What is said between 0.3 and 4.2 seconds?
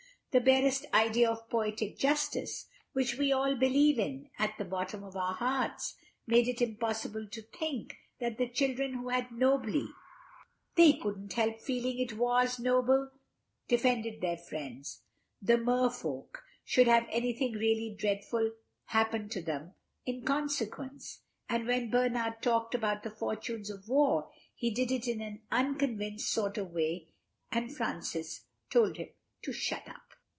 The barest idea of poetic justice—which we all believe